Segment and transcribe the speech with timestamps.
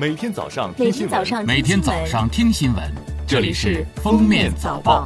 [0.00, 2.84] 每天早上听新闻，天早上每天早上听新闻，
[3.26, 5.04] 这里是《封面早报》。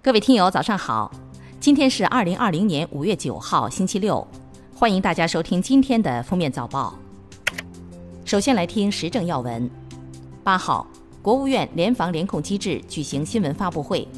[0.00, 1.12] 各位听友，早上好！
[1.60, 4.26] 今天是二零二零年五月九号，星期六，
[4.74, 6.98] 欢迎大家收听今天的《封面早报》。
[8.24, 9.70] 首先来听时政要闻。
[10.42, 10.86] 八号，
[11.20, 14.08] 国务院联防联控机制举行新闻发布会，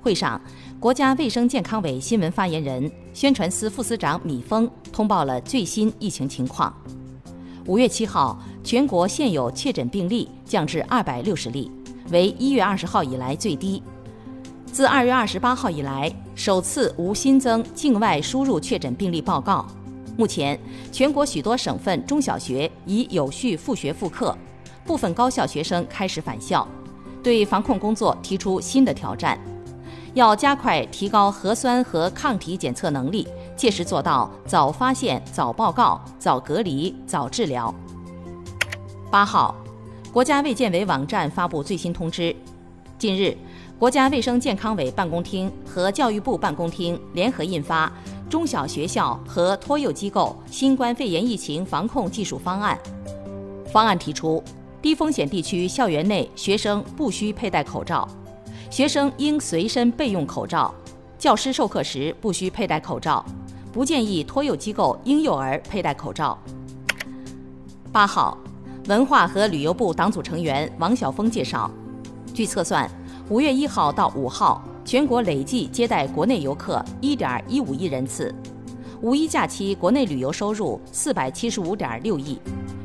[0.00, 0.40] 会上，
[0.78, 6.72] 国家卫生健康委新闻发言人、宣传司副司长米峰通报了最新疫情情况。
[7.66, 11.70] 五月七号，全国现有确诊病例降至二百六十例，
[12.10, 13.82] 为一月二十号以来最低。
[14.66, 19.66] 自二月二十八号以来，首次无新增境外输入确诊病例报告。
[20.14, 20.60] 目前，
[20.92, 24.36] 全国许多省份中小学已有序复学复课，
[24.84, 26.68] 部分高校学生开始返校，
[27.22, 29.38] 对防控工作提出新的挑战。
[30.12, 33.26] 要加快提高核酸和抗体检测能力，
[33.56, 37.72] 切实做到早发现、早报告、早隔离、早治疗。
[39.10, 39.54] 八号，
[40.12, 42.34] 国家卫健委网站发布最新通知，
[42.98, 43.36] 近日。
[43.76, 47.88] 国家卫生健康委办公厅和教育部办公厅联合印发
[48.30, 52.78] 《中小学校和托幼机构新冠肺炎疫情防控技术方案》。
[53.70, 54.42] 方案提出，
[54.80, 58.08] 低风险地区校园内学生不需佩戴口罩，
[58.70, 60.72] 学生应随身备用口罩，
[61.18, 63.26] 教师授课时不需佩戴口罩，
[63.74, 66.38] 不建议托幼机构婴幼儿佩戴口罩。
[67.90, 68.38] 八号，
[68.86, 71.68] 文化和旅游部党组成员王晓峰介绍，
[72.32, 72.88] 据测算。
[73.30, 78.32] 五月一号到五号，全国累计接待国内游客一点一五亿人次，
[79.00, 82.38] 五一假期国内旅游收入四百七十五点六亿。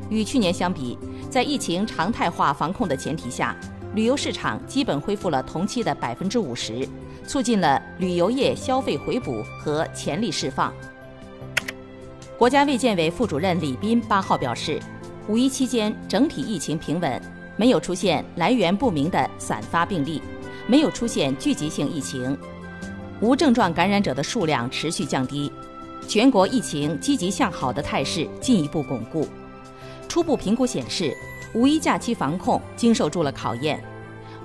[0.08, 0.98] 与去年相比，
[1.30, 3.54] 在疫情常态化防控的前提下，
[3.94, 6.88] 旅游市场基本恢复了同期的百分之五十，
[7.26, 10.72] 促进了旅游业消费回补和潜力释放。
[12.38, 14.80] 国家卫健委副主任李斌八号表示，
[15.28, 17.20] 五一期间整体疫情平稳。
[17.56, 20.22] 没有出现来源不明的散发病例，
[20.66, 22.34] 没有出现聚集性疫情，
[23.20, 25.52] 无症状感染者的数量持续降低，
[26.08, 29.28] 全国疫情积极向好的态势进一步巩固。
[30.08, 31.14] 初步评估显示，
[31.52, 33.78] 五一假期防控经受住了考验，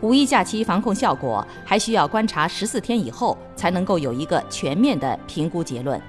[0.01, 5.99] 五一假期防控效果还需要观察十四天以后才能够有一个全面的评估结论。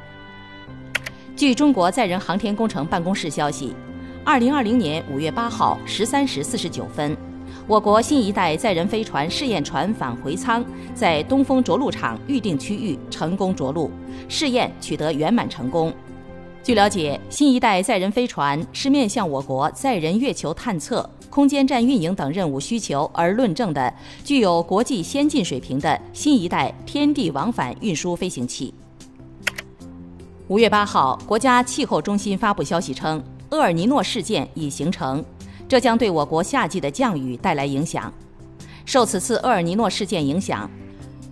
[1.35, 3.75] 据中国载人航天工程办公室消息。
[4.25, 7.17] 二零二零年五月八号十三时四十九分，
[7.69, 10.65] 我国新一代载人飞船试验船返回舱
[10.95, 13.89] 在东风着陆场预定区域成功着陆，
[14.29, 15.95] 试验取得圆满成功。
[16.67, 23.95] 据了解，新一代载人飞船是面向我国载人月球探测、空间站运营等任务需求而论证的，
[24.25, 28.75] 具有国际先进水平的新一代天地往返运输飞行器。
[30.49, 33.23] 五月八号，国家气候中心发布消息称。
[33.51, 35.25] 厄尔尼诺事件已形成，
[35.69, 38.13] 这将对我国夏季的降雨带来影响。
[38.85, 40.69] 受此次厄尔尼诺事件影响，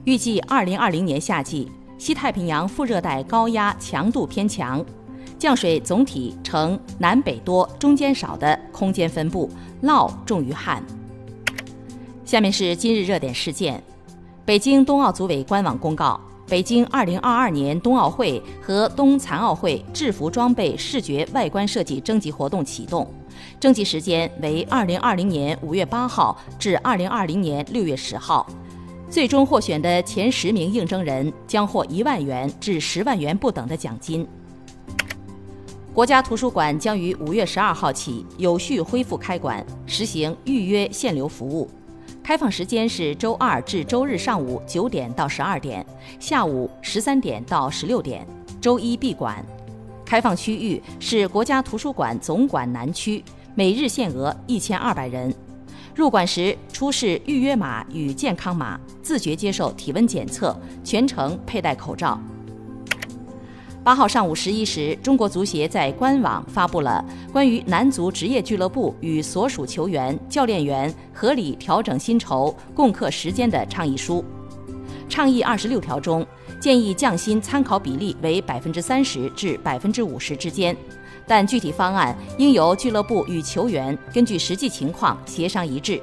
[0.05, 1.69] 预计2020年夏季
[1.99, 4.85] 西太平洋副热带高压强度偏强，
[5.39, 9.51] 降水总体呈南北多、中间少的空间分布，
[9.83, 10.83] 涝重于旱。
[12.25, 13.83] 下面是今日热点事件：
[14.45, 16.21] 北京冬奥组委官网公告。
[16.47, 23.11] 北京2022年冬奥会和冬残奥会制服装备视觉外观设计征集活动启动，
[23.59, 28.47] 征集时间为2020年5月8号至2020年6月10号。
[29.09, 34.27] 最终获选的前十名应征人将获一万元至十万元不等的奖金。
[35.95, 41.71] 国家图书馆将于5月12号起有序恢复开馆，实行预约限流服务。
[42.21, 45.87] 开放时间是周二至周日上午九点到十二点，
[46.19, 48.27] 下午十三点到十六点，
[48.61, 49.45] 周一闭馆。
[50.05, 53.23] 开放区域是国家图书馆总馆南区，
[53.55, 55.33] 每日限额一千二百人。
[55.95, 62.21] 入馆时出示预约码与健康码，自觉接受体温检测，全程佩戴口罩。
[63.85, 74.25] 八号上午十一时，中国足协在官网发布了关于男足职业俱乐部与所属球员、教练员合理调整薪酬、共克时间的倡议书。
[75.07, 76.27] 倡议二十六条中，
[76.59, 80.75] 建议降薪参考比例为百分之三十至百分之五十之间，
[81.27, 86.01] 但具体方案应由俱乐部与球员根据实际情况协商一致。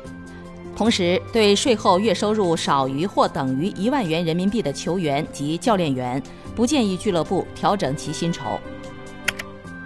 [0.75, 6.21] 同时，对税后月收入少于或等于一万元人民币的球员及教练员。
[6.55, 8.59] 不建议俱乐部调整其薪酬。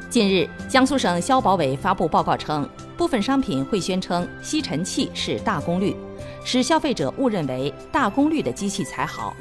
[0.10, 5.96] 近日，江苏省消保委发布报告称，部分商品会宣称吸尘器是大功率，
[6.44, 9.36] 使消费者误认为大功率的机器才好。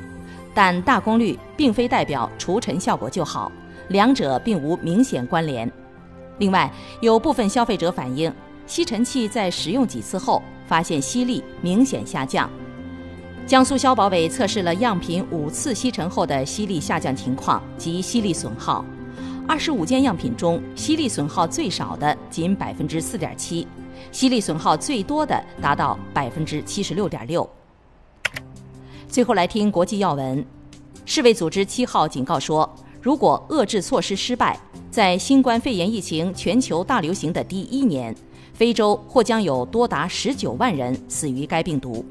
[0.53, 3.51] 但大功率并非代表除尘效果就好，
[3.89, 5.71] 两者并无明显关联。
[6.39, 8.33] 另外，有部分消费者反映，
[8.67, 12.51] 吸尘器在使用几次后，发现吸力明显下降。
[13.47, 18.83] 江苏消保委测试了样品五次吸尘后的吸力下降情况及吸力损耗。
[19.47, 23.69] 二十五件样品中，吸力损耗最少的仅百分之四点七，
[24.11, 27.49] 吸力损耗最多的达到百分之七十六点六。
[29.07, 30.43] 最后来听国际要闻，
[31.05, 32.69] 世卫组织七号警告说，
[33.03, 34.59] 如果遏制措施失败，
[34.91, 38.17] 在新冠肺炎疫情全球大流行的第一年，
[38.55, 42.03] 非洲或将有多达十九万人死于该病毒。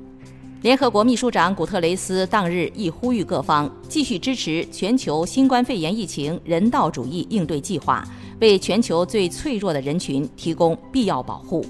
[0.63, 8.01] 联合国秘书长古特雷斯当日亦呼吁各方继续支持全球新冠肺炎疫情人道主义应对计划，
[8.39, 11.65] 为全球最脆弱的人群提供必要保护。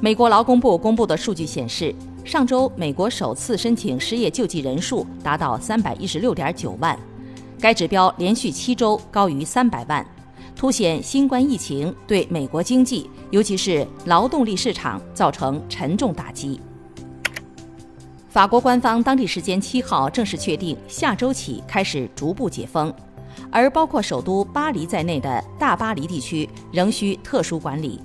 [0.00, 1.94] 美国劳工部公布的数据显示，
[2.24, 6.98] 上周美国首次申请失业救济人数达到三百一十六点九万，
[7.60, 10.04] 该指标连续七周高于三百万，
[10.56, 16.60] 凸显新冠疫情对美国经济，尤其是劳动力市场造成沉重打击。
[18.38, 22.94] 法国官方当地时间七号正式确定，下周起开始逐步解封，
[23.50, 28.00] 而包括首都巴黎在内的大巴黎地区仍需特殊管理。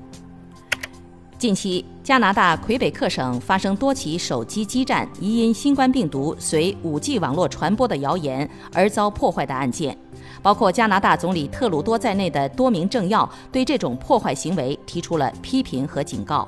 [1.37, 9.95] 近期，加拿大魁北克省发生多起手机基站疑因新冠病毒随 5G 网络传播的谣言而遭破坏的案件，
[10.41, 16.47] 包括加拿大总理特鲁多在内的多名政要对这种破坏行为提出了批评和警告。